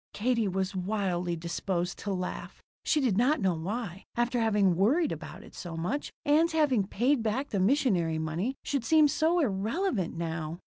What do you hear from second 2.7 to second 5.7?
She did not know why, after having worried about it